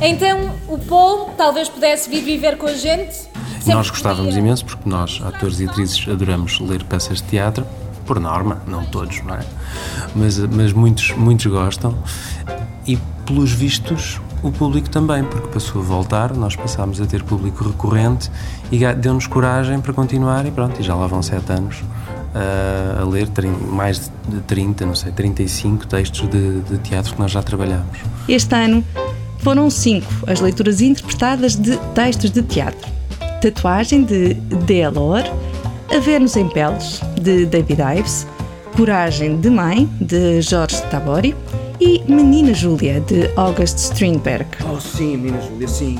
Então 0.00 0.56
o 0.68 0.78
Paul 0.78 1.30
talvez 1.36 1.68
pudesse 1.68 2.08
vir 2.08 2.22
viver 2.22 2.56
com 2.56 2.66
a 2.66 2.74
gente? 2.74 3.28
Nós 3.66 3.90
gostávamos 3.90 4.26
podia. 4.26 4.40
imenso 4.40 4.64
porque 4.64 4.88
nós, 4.88 5.20
atores 5.24 5.60
e 5.60 5.64
atrizes, 5.66 6.08
adoramos 6.08 6.58
ler 6.60 6.84
peças 6.84 7.18
de 7.18 7.24
teatro, 7.24 7.66
por 8.06 8.18
norma, 8.18 8.62
não 8.66 8.84
todos, 8.84 9.22
não 9.22 9.34
é? 9.34 9.40
Mas, 10.14 10.38
mas 10.38 10.72
muitos, 10.72 11.10
muitos 11.12 11.46
gostam 11.46 11.94
e, 12.86 12.96
pelos 13.26 13.52
vistos, 13.52 14.18
o 14.42 14.50
público 14.50 14.88
também, 14.88 15.22
porque 15.24 15.48
passou 15.48 15.82
a 15.82 15.84
voltar, 15.84 16.34
nós 16.34 16.56
passámos 16.56 17.00
a 17.00 17.06
ter 17.06 17.22
público 17.22 17.64
recorrente 17.64 18.30
e 18.72 18.78
deu-nos 18.94 19.26
coragem 19.26 19.80
para 19.80 19.92
continuar 19.92 20.46
e 20.46 20.50
pronto, 20.50 20.80
e 20.80 20.82
já 20.82 20.94
lá 20.94 21.06
vão 21.06 21.22
sete 21.22 21.52
anos 21.52 21.80
uh, 21.80 23.02
a 23.02 23.04
ler 23.04 23.28
mais 23.70 24.10
de 24.26 24.40
30, 24.40 24.86
não 24.86 24.94
sei, 24.94 25.12
35 25.12 25.86
textos 25.86 26.28
de, 26.30 26.60
de 26.62 26.78
teatro 26.78 27.14
que 27.14 27.20
nós 27.20 27.30
já 27.30 27.42
trabalhamos. 27.42 27.98
Este 28.26 28.54
ano 28.54 28.82
foram 29.38 29.70
cinco 29.70 30.06
as 30.26 30.40
leituras 30.40 30.80
interpretadas 30.80 31.56
de 31.56 31.76
textos 31.94 32.30
de 32.30 32.42
teatro. 32.42 32.88
Tatuagem, 33.40 34.04
de 34.04 34.34
D.L.O.R., 34.34 35.30
A 35.94 35.98
Vênus 36.00 36.36
em 36.36 36.48
Peles, 36.48 37.00
de 37.20 37.46
David 37.46 37.80
Ives, 37.98 38.26
Coragem 38.76 39.40
de 39.40 39.48
Mãe, 39.48 39.88
de 40.00 40.40
Jorge 40.42 40.80
Tabori 40.90 41.34
e 41.80 42.02
Menina 42.08 42.52
Júlia, 42.52 43.00
de 43.00 43.30
August 43.36 43.78
Strindberg. 43.78 44.46
Oh, 44.68 44.80
sim, 44.80 45.16
Menina 45.16 45.40
Júlia, 45.40 45.68
sim. 45.68 45.98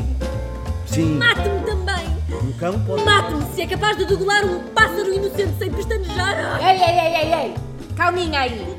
Sim. 0.86 1.16
Mate-me 1.16 1.60
também! 1.60 2.06
Um 2.42 2.52
cão 2.52 2.78
pode... 2.80 3.04
Mate-me 3.04 3.44
se 3.54 3.62
é 3.62 3.66
capaz 3.66 3.96
de 3.96 4.06
degolar 4.06 4.44
um 4.44 4.60
pássaro 4.74 5.14
inocente 5.14 5.52
sem 5.58 5.70
pestanejar! 5.70 6.60
Ei, 6.60 6.76
ei, 6.76 6.98
ei, 6.98 7.14
ei, 7.16 7.34
ei! 7.34 7.54
Calminha 7.96 8.40
aí! 8.40 8.78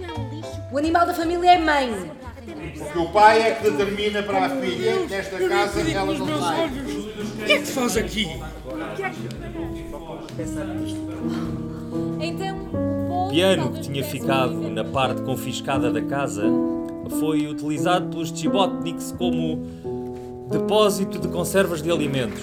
O 0.72 0.78
animal 0.78 1.06
da 1.06 1.14
família 1.14 1.52
é 1.52 1.58
mãe. 1.58 2.19
Porque 2.80 2.98
o 2.98 3.10
pai 3.10 3.42
é 3.42 3.52
que 3.56 3.70
determina 3.70 4.24
para 4.24 4.46
a 4.46 4.50
filha 4.50 5.06
nesta 5.08 5.38
casa 5.48 5.84
que 5.84 5.94
ela 5.94 6.14
não 6.14 6.42
sai. 6.42 6.68
O 6.68 7.46
que 7.46 7.52
é 7.52 7.58
que 7.60 7.66
se 7.66 7.74
faz 7.74 7.98
aqui? 7.98 8.28
Então, 12.20 13.28
o 13.28 13.30
piano 13.30 13.72
que 13.74 13.82
tinha 13.82 14.04
ficado 14.04 14.70
na 14.70 14.84
parte 14.84 15.22
confiscada 15.22 15.92
da 15.92 16.02
casa 16.02 16.44
foi 17.20 17.48
utilizado 17.48 18.08
pelos 18.10 18.30
Chibotniks 18.30 19.14
como 19.18 20.48
depósito 20.50 21.20
de 21.20 21.28
conservas 21.28 21.82
de 21.82 21.92
alimentos. 21.92 22.42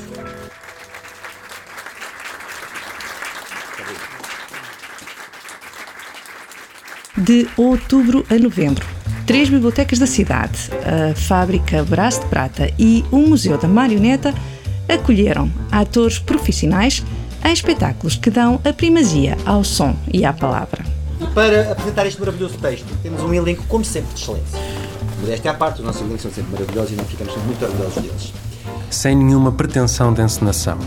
De 7.16 7.48
outubro 7.56 8.24
a 8.28 8.38
novembro, 8.38 8.86
três 9.26 9.48
bibliotecas 9.48 9.98
da 9.98 10.06
cidade, 10.06 10.70
a 10.84 11.14
Fábrica 11.14 11.82
Braço 11.82 12.20
de 12.20 12.26
Prata 12.26 12.70
e 12.78 13.04
o 13.10 13.18
Museu 13.18 13.58
da 13.58 13.66
Marioneta, 13.66 14.32
acolheram 14.88 15.50
atores 15.70 16.18
profissionais 16.18 17.04
em 17.44 17.52
espetáculos 17.52 18.14
que 18.14 18.30
dão 18.30 18.60
a 18.64 18.72
primazia 18.72 19.36
ao 19.44 19.64
som 19.64 19.96
e 20.12 20.24
à 20.24 20.32
palavra. 20.32 20.84
Para 21.34 21.72
apresentar 21.72 22.06
este 22.06 22.20
maravilhoso 22.20 22.56
texto, 22.58 22.86
temos 23.02 23.20
um 23.22 23.34
elenco, 23.34 23.64
como 23.68 23.84
sempre, 23.84 24.14
de 24.14 24.22
excelência. 24.22 24.58
Modéstia 25.20 25.50
à 25.50 25.54
parte, 25.54 25.80
os 25.80 25.86
nossos 25.86 26.02
elencos 26.02 26.22
são 26.22 26.30
sempre 26.30 26.52
maravilhosos 26.52 26.92
e 26.92 26.94
nós 26.94 27.06
ficamos 27.08 27.36
muito 27.44 27.64
orgulhosos 27.64 28.02
deles. 28.02 28.32
Sem 28.90 29.16
nenhuma 29.16 29.50
pretensão 29.50 30.12
de 30.12 30.22
encenação. 30.22 30.78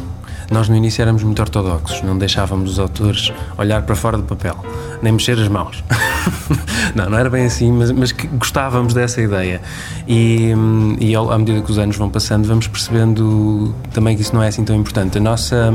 Nós 0.49 0.69
no 0.69 0.75
início 0.75 1.01
éramos 1.01 1.23
muito 1.23 1.41
ortodoxos, 1.41 2.01
não 2.01 2.17
deixávamos 2.17 2.71
os 2.71 2.79
autores 2.79 3.33
olhar 3.57 3.83
para 3.83 3.95
fora 3.95 4.17
do 4.17 4.23
papel, 4.23 4.55
nem 5.01 5.11
mexer 5.11 5.37
as 5.37 5.47
mãos. 5.47 5.83
não, 6.95 7.09
não 7.09 7.17
era 7.17 7.29
bem 7.29 7.45
assim, 7.45 7.71
mas, 7.71 7.91
mas 7.91 8.11
gostávamos 8.11 8.93
dessa 8.93 9.21
ideia. 9.21 9.61
E, 10.07 10.53
e 10.99 11.15
à 11.15 11.37
medida 11.37 11.61
que 11.61 11.71
os 11.71 11.77
anos 11.77 11.97
vão 11.97 12.09
passando, 12.09 12.47
vamos 12.47 12.67
percebendo 12.67 13.73
também 13.93 14.15
que 14.15 14.21
isso 14.21 14.33
não 14.33 14.43
é 14.43 14.47
assim 14.47 14.63
tão 14.63 14.75
importante. 14.75 15.17
A 15.17 15.21
nossa, 15.21 15.73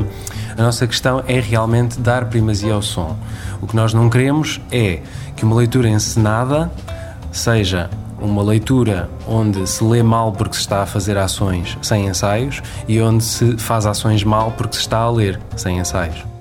a 0.57 0.63
nossa 0.63 0.87
questão 0.87 1.23
é 1.27 1.41
realmente 1.41 1.99
dar 2.01 2.27
primazia 2.27 2.75
ao 2.75 2.83
som. 2.83 3.17
O 3.61 3.67
que 3.67 3.77
nós 3.77 3.95
não 3.95 4.11
queremos 4.11 4.61
é 4.71 5.01
que 5.37 5.45
uma 5.45 5.57
leitura 5.57 5.89
encenada 5.89 6.71
seja 7.33 7.91
uma 8.21 8.43
leitura 8.43 9.11
onde 9.27 9.67
se 9.69 9.85
lê 9.85 10.03
mal 10.03 10.33
porque 10.33 10.55
se 10.55 10.61
está 10.61 10.83
a 10.83 10.87
fazer 10.87 11.19
ações 11.19 11.77
sem 11.83 12.07
ensaios 12.07 12.63
e 12.89 13.01
onde 13.01 13.23
se 13.23 13.59
faz 13.59 13.87
ações 13.87 14.25
mal 14.25 14.53
porque 14.53 14.77
se 14.77 14.81
está 14.81 14.99
a 14.99 15.11
ler 15.11 15.39
sem 15.57 15.79
ensaios. 15.79 16.34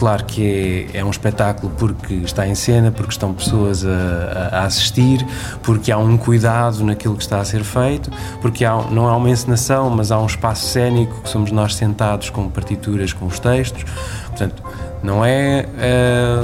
Claro 0.00 0.24
que 0.24 0.88
é, 0.94 1.00
é 1.00 1.04
um 1.04 1.10
espetáculo 1.10 1.70
porque 1.76 2.14
está 2.14 2.48
em 2.48 2.54
cena, 2.54 2.90
porque 2.90 3.12
estão 3.12 3.34
pessoas 3.34 3.84
a, 3.84 4.48
a, 4.50 4.64
assistir, 4.64 5.22
porque 5.62 5.92
há 5.92 5.98
um 5.98 6.16
cuidado 6.16 6.82
naquilo 6.82 7.16
que 7.16 7.22
está 7.22 7.38
a 7.38 7.44
ser 7.44 7.62
feito, 7.62 8.10
porque 8.40 8.64
há, 8.64 8.76
não 8.90 9.06
há 9.06 9.14
uma 9.14 9.28
encenação, 9.28 9.90
mas 9.90 10.10
há 10.10 10.18
um 10.18 10.24
espaço 10.24 10.66
cênico 10.68 11.20
que 11.20 11.28
somos 11.28 11.52
nós 11.52 11.74
sentados 11.74 12.30
com 12.30 12.48
partituras, 12.48 13.12
com 13.12 13.26
os 13.26 13.38
textos. 13.38 13.84
Portanto, 14.28 14.62
não 15.02 15.22
é, 15.22 15.66
é 15.78 16.36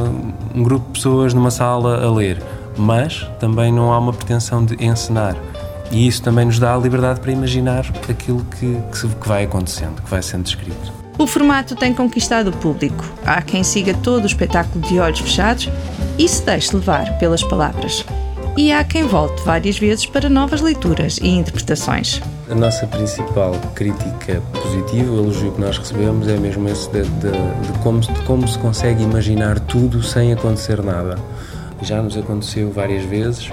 um 0.54 0.62
grupo 0.62 0.88
de 0.88 0.92
pessoas 0.92 1.32
numa 1.32 1.50
sala 1.50 2.04
a 2.04 2.12
ler 2.12 2.42
mas 2.78 3.26
também 3.40 3.72
não 3.72 3.90
há 3.90 3.98
uma 3.98 4.12
pretensão 4.12 4.62
de 4.62 4.75
encenar. 4.84 5.34
E 5.90 6.06
isso 6.06 6.22
também 6.22 6.44
nos 6.44 6.58
dá 6.58 6.75
a 6.75 6.78
liberdade 6.78 7.20
para 7.20 7.32
imaginar 7.32 7.86
aquilo 8.06 8.44
que, 8.44 8.78
que 8.92 9.26
vai 9.26 9.44
acontecendo, 9.44 10.02
que 10.02 10.10
vai 10.10 10.22
sendo 10.22 10.44
escrito. 10.44 11.05
O 11.18 11.26
formato 11.26 11.75
tem 11.75 11.94
conquistado 11.94 12.50
o 12.50 12.52
público. 12.52 13.02
Há 13.25 13.40
quem 13.40 13.64
siga 13.64 13.94
todo 13.94 14.25
o 14.25 14.26
espetáculo 14.26 14.87
de 14.87 14.99
olhos 14.99 15.20
fechados 15.20 15.68
e 16.18 16.28
se 16.28 16.44
deixe 16.44 16.76
levar 16.76 17.18
pelas 17.18 17.42
palavras. 17.42 18.04
E 18.54 18.70
há 18.70 18.85
quem 18.85 19.06
volte 19.06 19.42
várias 19.42 19.78
vezes 19.78 20.04
para 20.04 20.28
novas 20.28 20.61
leituras 20.61 21.18
e 21.18 21.28
interpretações. 21.28 22.20
A 22.50 22.54
nossa 22.54 22.87
principal 22.87 23.52
crítica 23.75 24.42
positiva, 24.52 25.11
o 25.11 25.18
elogio 25.18 25.52
que 25.52 25.61
nós 25.61 25.78
recebemos 25.78 26.28
é 26.28 26.37
mesmo 26.37 26.68
esse 26.68 26.90
de, 26.90 27.02
de, 27.02 27.30
de, 27.30 27.78
como, 27.82 28.00
de 28.00 28.23
como 28.23 28.46
se 28.46 28.58
consegue 28.58 29.02
imaginar 29.02 29.58
tudo 29.61 30.02
sem 30.02 30.35
acontecer 30.35 30.82
nada. 30.82 31.18
Já 31.82 32.02
nos 32.02 32.16
aconteceu 32.16 32.70
várias 32.70 33.04
vezes 33.04 33.50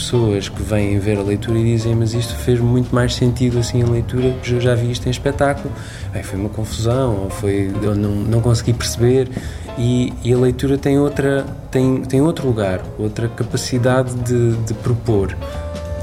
pessoas 0.00 0.48
que 0.48 0.62
vêm 0.62 0.98
ver 0.98 1.18
a 1.18 1.22
leitura 1.22 1.58
e 1.58 1.64
dizem 1.64 1.94
mas 1.94 2.14
isto 2.14 2.34
fez 2.34 2.58
muito 2.58 2.94
mais 2.94 3.14
sentido 3.14 3.58
assim 3.58 3.80
em 3.80 3.84
leitura, 3.84 4.30
porque 4.32 4.54
eu 4.54 4.60
já 4.60 4.74
vi 4.74 4.90
isto 4.90 5.06
em 5.06 5.10
espetáculo. 5.10 5.72
Bem, 6.12 6.22
foi 6.22 6.38
uma 6.38 6.48
confusão, 6.48 7.24
ou 7.24 7.30
foi, 7.30 7.70
eu 7.82 7.94
não, 7.94 8.10
não 8.10 8.40
consegui 8.40 8.72
perceber. 8.72 9.28
E, 9.78 10.12
e, 10.24 10.32
a 10.32 10.36
leitura 10.36 10.76
tem, 10.76 10.98
outra, 10.98 11.46
tem, 11.70 12.02
tem 12.02 12.20
outro 12.20 12.46
lugar, 12.46 12.82
outra 12.98 13.28
capacidade 13.28 14.12
de, 14.14 14.56
de 14.56 14.74
propor. 14.74 15.36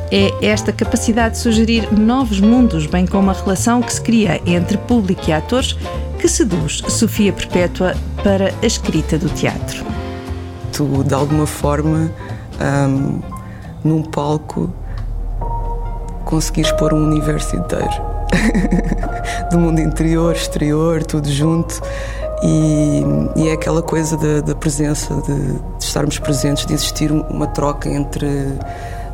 É 0.10 0.46
esta 0.46 0.72
capacidade 0.72 1.36
de 1.36 1.42
sugerir 1.42 1.92
novos 1.92 2.40
mundos, 2.40 2.86
bem 2.86 3.06
como 3.06 3.30
a 3.30 3.34
relação 3.34 3.82
que 3.82 3.94
se 3.94 4.02
cria 4.02 4.42
entre 4.46 4.78
público 4.78 5.22
e 5.28 5.34
atores, 5.34 5.74
que 6.18 6.28
seduz 6.30 6.82
Sofia 6.88 7.34
Perpétua 7.34 7.94
para 8.24 8.54
a 8.64 8.66
escrita 8.66 9.18
do 9.18 9.30
teatro 9.30 9.86
tu, 10.78 11.04
de 11.04 11.14
alguma 11.16 11.48
forma, 11.48 12.12
um, 12.62 13.20
num 13.84 14.04
palco, 14.04 14.70
conseguires 16.26 16.72
pôr 16.74 16.94
um 16.94 17.04
universo 17.04 17.56
inteiro. 17.56 18.18
do 19.52 19.58
mundo 19.58 19.80
interior, 19.80 20.36
exterior, 20.36 21.04
tudo 21.04 21.30
junto. 21.30 21.82
E, 22.44 23.04
e 23.36 23.50
é 23.50 23.54
aquela 23.54 23.82
coisa 23.82 24.16
da, 24.42 24.54
presença, 24.54 25.14
de, 25.22 25.54
de, 25.54 25.84
estarmos 25.84 26.20
presentes, 26.20 26.66
de 26.66 26.74
existir 26.74 27.12
uma 27.12 27.48
troca 27.48 27.90
entre. 27.90 28.28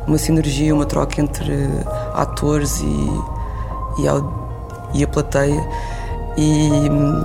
uma 0.06 0.18
sinergia, 0.18 0.74
uma 0.74 0.84
troca 0.84 1.20
entre 1.20 1.68
atores 2.12 2.80
e, 2.80 4.02
e, 4.02 4.08
a, 4.08 4.22
e 4.92 5.04
a 5.04 5.08
plateia. 5.08 5.66
E, 6.36 6.68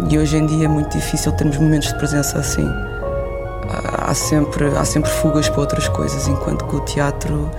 e 0.10 0.17
hoje 0.17 0.38
em 0.38 0.46
dia 0.46 0.65
é 0.65 0.67
muito 0.67 0.96
difícil 0.96 1.31
termos 1.31 1.58
momentos 1.58 1.88
de 1.88 1.98
presença 1.98 2.38
assim 2.38 2.69
há 3.69 4.13
sempre, 4.13 4.67
há 4.75 4.85
sempre 4.85 5.09
fugas 5.09 5.49
para 5.49 5.61
outras 5.61 5.88
coisas, 5.89 6.27
enquanto 6.27 6.65
que 6.65 6.75
o 6.75 6.79
teatro 6.81 7.49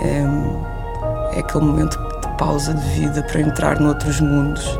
é, 0.00 1.36
é 1.36 1.40
aquele 1.40 1.64
momento 1.64 1.98
de 1.98 2.28
pausa 2.36 2.74
de 2.74 2.88
vida 2.90 3.22
para 3.22 3.40
entrar 3.40 3.78
noutros 3.80 4.20
mundos 4.20 4.78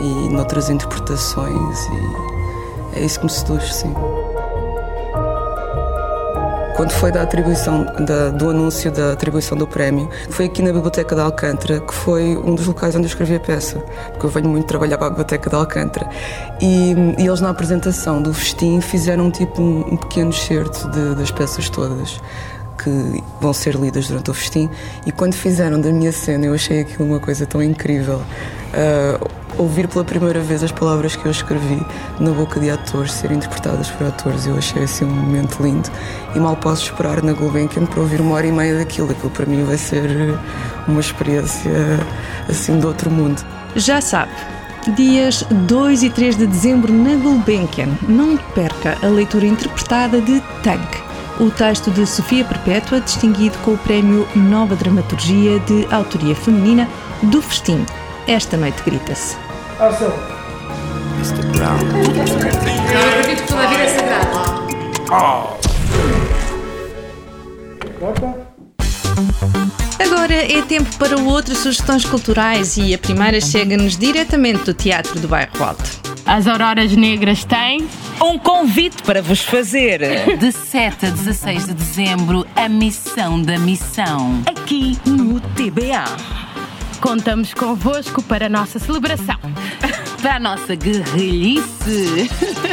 e 0.00 0.28
noutras 0.30 0.70
interpretações 0.70 1.78
e 1.86 2.98
é 2.98 3.04
isso 3.04 3.18
que 3.18 3.26
me 3.26 3.30
seduz, 3.30 3.74
sim. 3.74 3.94
Quando 6.80 6.92
foi 6.92 7.12
da 7.12 7.20
atribuição 7.20 7.84
da, 8.06 8.30
do 8.30 8.48
anúncio 8.48 8.90
da 8.90 9.12
atribuição 9.12 9.54
do 9.54 9.66
prémio, 9.66 10.08
foi 10.30 10.46
aqui 10.46 10.62
na 10.62 10.72
Biblioteca 10.72 11.14
de 11.14 11.20
Alcântara, 11.20 11.78
que 11.78 11.92
foi 11.92 12.38
um 12.38 12.54
dos 12.54 12.66
locais 12.66 12.96
onde 12.96 13.04
eu 13.04 13.08
escrevi 13.08 13.34
a 13.34 13.38
peça, 13.40 13.80
porque 14.12 14.24
eu 14.24 14.30
venho 14.30 14.48
muito 14.48 14.66
trabalhar 14.66 14.96
para 14.96 15.08
a 15.08 15.10
Biblioteca 15.10 15.50
de 15.50 15.56
Alcântara. 15.56 16.08
E, 16.58 16.94
e 17.18 17.26
eles 17.26 17.42
na 17.42 17.50
apresentação 17.50 18.22
do 18.22 18.32
festim 18.32 18.80
fizeram 18.80 19.30
tipo 19.30 19.60
um, 19.60 19.92
um 19.92 19.96
pequeno 19.98 20.30
excerto 20.30 20.88
de, 20.88 21.16
das 21.16 21.30
peças 21.30 21.68
todas 21.68 22.18
que 22.82 23.22
vão 23.42 23.52
ser 23.52 23.74
lidas 23.74 24.08
durante 24.08 24.30
o 24.30 24.34
festim. 24.34 24.70
E 25.04 25.12
quando 25.12 25.34
fizeram 25.34 25.78
da 25.78 25.92
minha 25.92 26.12
cena, 26.12 26.46
eu 26.46 26.54
achei 26.54 26.80
aquilo 26.80 27.04
uma 27.04 27.20
coisa 27.20 27.44
tão 27.44 27.62
incrível. 27.62 28.22
Uh, 28.72 29.39
ouvir 29.60 29.86
pela 29.86 30.04
primeira 30.04 30.40
vez 30.40 30.62
as 30.62 30.72
palavras 30.72 31.14
que 31.14 31.26
eu 31.26 31.30
escrevi 31.30 31.84
na 32.18 32.30
boca 32.30 32.58
de 32.58 32.70
atores 32.70 33.12
serem 33.12 33.36
interpretadas 33.36 33.90
por 33.90 34.06
atores, 34.06 34.46
eu 34.46 34.56
achei 34.56 34.84
assim 34.84 35.04
um 35.04 35.10
momento 35.10 35.62
lindo. 35.62 35.88
E 36.34 36.40
mal 36.40 36.56
posso 36.56 36.84
esperar 36.84 37.22
na 37.22 37.32
Gulbenkian 37.32 37.84
para 37.84 38.00
ouvir 38.00 38.20
uma 38.20 38.34
hora 38.36 38.46
e 38.46 38.52
meia 38.52 38.78
daquilo. 38.78 39.10
Aquilo 39.10 39.30
para 39.30 39.46
mim 39.46 39.62
vai 39.64 39.76
ser 39.76 40.38
uma 40.88 41.00
experiência 41.00 41.70
assim 42.48 42.78
de 42.78 42.86
outro 42.86 43.10
mundo. 43.10 43.44
Já 43.76 44.00
sabe. 44.00 44.32
Dias 44.96 45.44
2 45.50 46.04
e 46.04 46.10
3 46.10 46.38
de 46.38 46.46
dezembro 46.46 46.92
na 46.92 47.14
Gulbenkian. 47.16 47.88
Não 48.08 48.38
perca 48.54 48.96
a 49.02 49.08
leitura 49.08 49.46
interpretada 49.46 50.20
de 50.20 50.40
Tank 50.62 51.10
o 51.38 51.50
texto 51.50 51.90
de 51.90 52.06
Sofia 52.06 52.44
Perpétua, 52.44 53.00
distinguido 53.00 53.56
com 53.64 53.72
o 53.72 53.78
Prémio 53.78 54.28
Nova 54.36 54.76
Dramaturgia 54.76 55.58
de 55.60 55.86
Autoria 55.90 56.34
Feminina 56.34 56.86
do 57.22 57.40
Festim. 57.40 57.86
Esta 58.26 58.58
noite 58.58 58.82
grita-se. 58.84 59.49
Ação! 59.80 60.12
Mr. 61.16 61.42
Brown. 61.56 61.78
Eu 62.92 63.08
acredito 63.08 63.42
que 63.42 63.48
toda 63.48 63.62
a 63.62 63.66
vida 63.66 63.82
é 63.82 63.88
sagrada. 63.88 64.30
Agora 69.98 70.34
é 70.34 70.60
tempo 70.62 70.94
para 70.98 71.18
outras 71.18 71.56
sugestões 71.58 72.04
culturais 72.04 72.76
e 72.76 72.92
a 72.92 72.98
primeira 72.98 73.40
chega-nos 73.40 73.96
diretamente 73.96 74.64
do 74.64 74.74
Teatro 74.74 75.18
do 75.18 75.26
Bairro 75.26 75.64
Alto. 75.64 75.82
As 76.26 76.46
Auroras 76.46 76.94
Negras 76.94 77.44
têm 77.46 77.88
um 78.20 78.38
convite 78.38 79.02
para 79.02 79.22
vos 79.22 79.40
fazer. 79.40 80.36
De 80.36 80.52
7 80.52 81.06
a 81.06 81.08
16 81.10 81.66
de 81.68 81.72
dezembro, 81.72 82.46
a 82.54 82.68
Missão 82.68 83.40
da 83.40 83.58
Missão. 83.58 84.42
Aqui 84.46 84.98
no 85.06 85.40
TBA. 85.40 86.49
Contamos 87.00 87.54
convosco 87.54 88.22
para 88.22 88.46
a 88.46 88.48
nossa 88.48 88.78
celebração. 88.78 89.38
Para 90.20 90.36
a 90.36 90.38
nossa 90.38 90.74
guerrilhice. 90.74 92.28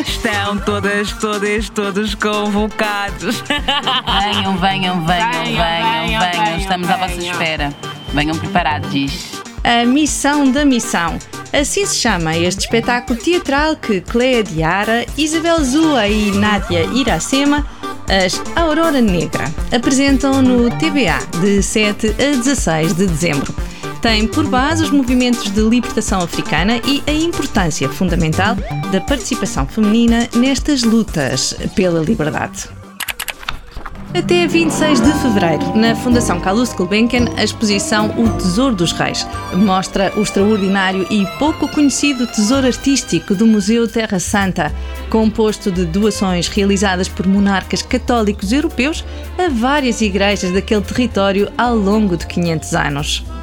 Estão 0.06 0.58
todas, 0.58 1.14
todas, 1.14 1.70
todos 1.70 2.14
convocados. 2.14 3.42
Venham, 3.48 4.58
venham, 4.58 5.06
venham, 5.06 5.32
venham, 5.44 6.20
venham. 6.20 6.58
Estamos 6.58 6.90
à 6.90 6.98
vossa 6.98 7.16
espera. 7.16 7.74
Venham 8.14 8.38
preparados. 8.38 9.42
A 9.64 9.86
Missão 9.86 10.52
da 10.52 10.66
Missão. 10.66 11.18
Assim 11.54 11.86
se 11.86 11.96
chama 11.96 12.36
este 12.36 12.66
espetáculo 12.66 13.18
teatral 13.18 13.78
que 13.78 14.02
Clea 14.02 14.44
Diara, 14.44 15.06
Isabel 15.18 15.64
Zua 15.64 16.06
e 16.10 16.32
Nádia 16.32 16.84
Iracema, 16.84 17.66
as 18.10 18.42
Aurora 18.58 19.00
Negra, 19.00 19.46
apresentam 19.74 20.42
no 20.42 20.70
TBA 20.70 21.40
de 21.40 21.64
7 21.64 22.10
a 22.10 22.36
16 22.36 22.94
de 22.94 23.08
dezembro 23.08 23.56
tem 23.98 24.28
por 24.28 24.48
base 24.48 24.84
os 24.84 24.92
movimentos 24.92 25.52
de 25.52 25.62
libertação 25.62 26.22
africana 26.22 26.82
e 26.86 27.04
a 27.08 27.14
importância 27.14 27.90
fundamental 27.90 28.56
da 28.92 29.02
participação 29.02 29.68
feminina 29.68 30.28
nestas 30.36 30.84
lutas 30.84 31.56
pela 31.76 32.02
liberdade. 32.02 32.70
Até 34.18 34.48
26 34.48 35.02
de 35.02 35.14
fevereiro, 35.20 35.76
na 35.76 35.96
Fundação 35.96 36.40
Calouste 36.40 36.76
Gulbenkian, 36.76 37.26
a 37.36 37.44
exposição 37.44 38.10
O 38.18 38.30
Tesouro 38.38 38.74
dos 38.74 38.92
Reis 38.92 39.28
mostra 39.54 40.12
o 40.16 40.22
extraordinário 40.22 41.06
e 41.12 41.26
pouco 41.38 41.68
conhecido 41.68 42.26
tesouro 42.26 42.66
artístico 42.66 43.36
do 43.36 43.46
Museu 43.46 43.88
Terra 43.88 44.20
Santa, 44.20 44.74
composto 45.10 45.72
de 45.72 45.86
doações 45.86 46.48
realizadas 46.48 47.10
por 47.10 47.28
monarcas 47.28 47.82
católicos 47.82 48.52
europeus 48.52 49.04
a 49.38 49.50
várias 49.50 50.02
igrejas 50.02 50.52
daquele 50.52 50.82
território 50.82 51.52
ao 51.58 51.76
longo 51.76 52.16
de 52.16 52.26
500 52.26 52.74
anos. 52.74 53.37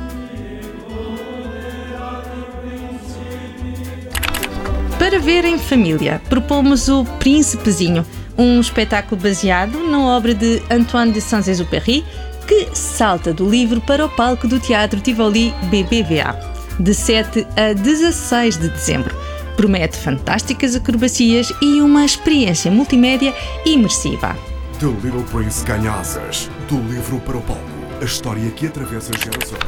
Ver 5.25 5.47
em 5.47 5.59
família, 5.59 6.21
propomos 6.29 6.87
o 6.87 7.03
Príncipezinho, 7.19 8.05
um 8.37 8.61
espetáculo 8.61 9.19
baseado 9.19 9.79
na 9.89 9.99
obra 9.99 10.35
de 10.35 10.63
Antoine 10.71 11.13
de 11.13 11.21
Saint-Exupéry, 11.23 12.05
que 12.47 12.69
salta 12.75 13.33
do 13.33 13.49
livro 13.49 13.81
para 13.81 14.05
o 14.05 14.09
palco 14.11 14.47
do 14.47 14.61
Teatro 14.61 15.01
Tivoli 15.01 15.55
BBVA, 15.71 16.39
de 16.79 16.93
7 16.93 17.47
a 17.57 17.73
16 17.73 18.59
de 18.59 18.69
dezembro. 18.69 19.17
Promete 19.57 19.97
fantásticas 19.97 20.77
acrobacias 20.77 21.51
e 21.63 21.81
uma 21.81 22.05
experiência 22.05 22.71
multimédia 22.71 23.33
imersiva. 23.65 24.37
The 24.79 24.87
Little 25.03 25.23
Prince 25.23 25.65
ganha 25.65 25.93
asas, 25.93 26.51
do 26.69 26.77
livro 26.93 27.19
para 27.21 27.39
o 27.39 27.41
palco, 27.41 27.63
a 27.99 28.05
história 28.05 28.51
que 28.51 28.67
atravessa 28.67 29.13
gerações. 29.17 29.65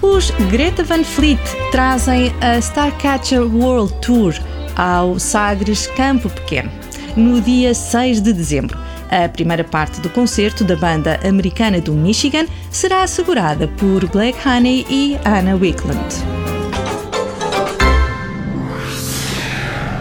Os 0.00 0.30
Greta 0.48 0.84
Van 0.84 1.02
Fleet 1.02 1.40
trazem 1.72 2.32
a 2.40 2.58
Starcatcher 2.58 3.42
World 3.42 3.92
Tour, 4.00 4.32
ao 4.76 5.18
Sagres 5.18 5.86
Campo 5.88 6.28
Pequeno, 6.30 6.70
no 7.16 7.40
dia 7.40 7.74
6 7.74 8.20
de 8.20 8.32
dezembro. 8.32 8.78
A 9.10 9.28
primeira 9.28 9.62
parte 9.62 10.00
do 10.00 10.08
concerto 10.08 10.64
da 10.64 10.74
banda 10.74 11.20
americana 11.22 11.80
do 11.80 11.92
Michigan 11.92 12.46
será 12.70 13.02
assegurada 13.02 13.68
por 13.68 14.08
Black 14.08 14.38
Honey 14.48 14.86
e 14.88 15.18
Anna 15.24 15.54
Wickland. 15.54 16.14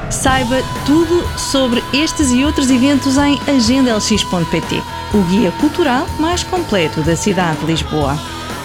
Saiba 0.09 0.57
tudo 0.85 1.27
sobre 1.37 1.83
estes 1.91 2.31
e 2.31 2.45
outros 2.45 2.69
eventos 2.69 3.17
em 3.17 3.39
agendalx.pt, 3.47 4.81
o 5.13 5.21
guia 5.23 5.51
cultural 5.53 6.05
mais 6.19 6.43
completo 6.43 7.01
da 7.01 7.15
cidade 7.15 7.59
de 7.59 7.65
Lisboa. 7.65 8.17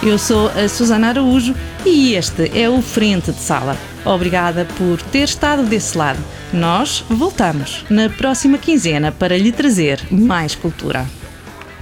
Eu 0.03 0.19
sou 0.19 0.49
a 0.49 0.69
Susana 0.69 1.09
Araújo 1.09 1.55
e 1.83 2.13
este 2.13 2.51
é 2.57 2.69
o 2.69 2.81
Frente 2.81 3.31
de 3.31 3.39
Sala. 3.39 3.75
Obrigada 4.07 4.65
por 4.77 5.01
ter 5.01 5.23
estado 5.23 5.63
desse 5.63 5.97
lado. 5.97 6.19
Nós 6.53 7.03
voltamos 7.09 7.85
na 7.89 8.09
próxima 8.09 8.57
quinzena 8.57 9.11
para 9.11 9.37
lhe 9.37 9.51
trazer 9.51 9.99
mais 10.09 10.55
cultura. 10.55 11.05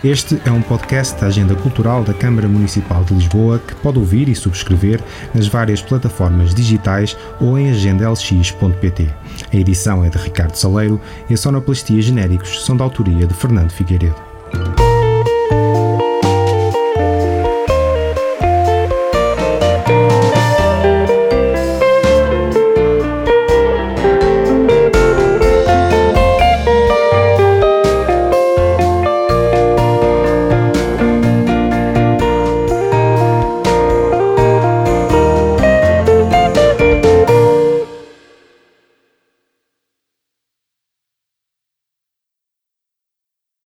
Este 0.03 0.39
é 0.45 0.51
um 0.51 0.61
podcast 0.61 1.19
da 1.19 1.27
Agenda 1.27 1.55
Cultural 1.55 2.03
da 2.03 2.13
Câmara 2.13 2.47
Municipal 2.47 3.03
de 3.03 3.13
Lisboa 3.13 3.59
que 3.59 3.75
pode 3.75 3.97
ouvir 3.97 4.27
e 4.27 4.35
subscrever 4.35 4.99
nas 5.33 5.47
várias 5.47 5.81
plataformas 5.81 6.53
digitais 6.53 7.17
ou 7.39 7.57
em 7.57 7.71
agendalx.pt. 7.71 9.09
A 9.51 9.55
edição 9.55 10.03
é 10.03 10.09
de 10.09 10.17
Ricardo 10.17 10.55
Saleiro 10.55 10.99
e 11.29 11.33
a 11.33 11.38
sonoplastia 11.38 12.01
genéricos 12.01 12.65
são 12.65 12.75
da 12.75 12.83
autoria 12.83 13.25
de 13.25 13.33
Fernando 13.33 13.71
Figueiredo. 13.71 14.15